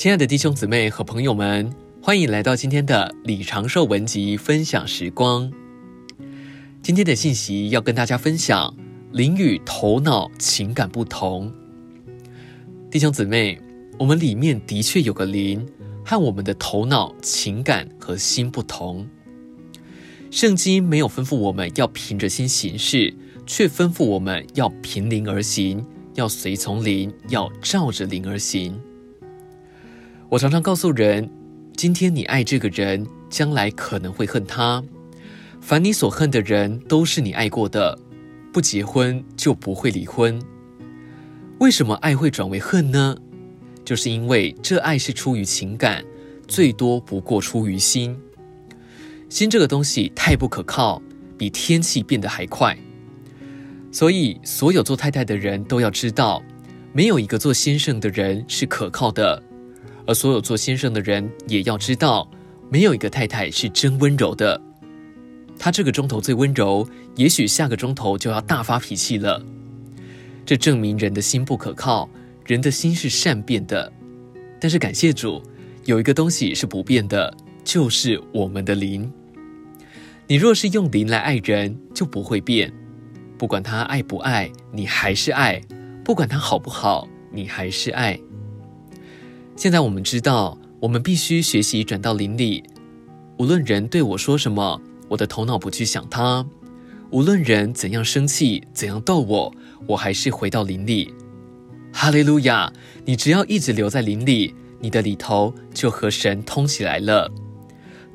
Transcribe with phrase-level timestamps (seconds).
[0.00, 5.52] 亲爱的弟兄姊妹和朋友们，欢迎来到今天的李长寿文集分享时光。
[6.82, 8.74] 今天的信息要跟大家分享：
[9.12, 11.52] 灵与头脑情感不同。
[12.90, 13.60] 弟兄姊妹，
[13.98, 15.68] 我们里面的确有个灵，
[16.02, 19.06] 和我们的头脑、情感和心不同。
[20.30, 23.14] 圣经没有吩咐我们要凭着心行事，
[23.44, 28.80] 却吩咐我们要凭灵而行，要随从灵，要照着灵而行。
[30.30, 31.28] 我常常告诉人，
[31.74, 34.80] 今天你爱这个人，将来可能会恨他。
[35.60, 37.98] 凡你所恨的人，都是你爱过的。
[38.52, 40.40] 不结婚就不会离婚。
[41.58, 43.16] 为什么爱会转为恨呢？
[43.84, 46.04] 就是因为这爱是出于情感，
[46.46, 48.16] 最多不过出于心。
[49.28, 51.02] 心这个东西太不可靠，
[51.36, 52.78] 比天气变得还快。
[53.90, 56.40] 所以，所有做太太的人都要知道，
[56.92, 59.42] 没有一个做先生的人是可靠的。
[60.06, 62.28] 而所有做先生的人也要知道，
[62.70, 64.60] 没有一个太太是真温柔的。
[65.58, 69.42] 他这个钟头最温柔，也许下个钟头就要大发脾气了。
[70.46, 72.08] 这证明人的心不可靠，
[72.46, 73.92] 人的心是善变的。
[74.58, 75.42] 但是感谢主，
[75.84, 79.12] 有一个东西是不变的，就是我们的灵。
[80.26, 82.72] 你若是用灵来爱人，就不会变。
[83.36, 85.60] 不管他爱不爱，你还是爱；
[86.04, 88.18] 不管他好不好，你还是爱。
[89.60, 92.64] 现在我们知道，我们必须学习转到灵里。
[93.36, 96.42] 无论人对我说什么，我的头脑不去想他；
[97.10, 99.54] 无论人怎样生气、怎样逗我，
[99.86, 101.12] 我还是回到灵里。
[101.92, 102.72] 哈利路亚！
[103.04, 107.30] 你只要一直留在灵里，你的里头就和神通起来了。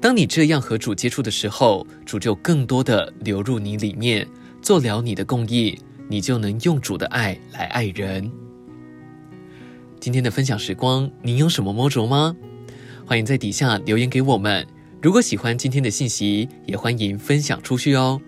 [0.01, 4.27] 当你这样和主接触的时候，主就更多的流入你里面，
[4.63, 5.77] 做了你的供应，
[6.09, 8.31] 你就能用主的爱来爱人。
[10.05, 12.35] 今天的分享时光，您有什么摸着吗？
[13.07, 14.63] 欢迎在底下留言给我们。
[15.01, 18.21] 如果喜欢今天的信息，也欢迎分享出去哦。